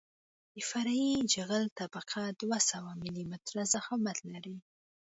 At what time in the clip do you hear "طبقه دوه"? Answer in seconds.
1.79-2.59